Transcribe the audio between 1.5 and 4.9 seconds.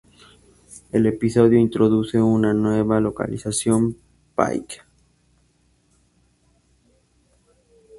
introduce una nueva localización, Pyke.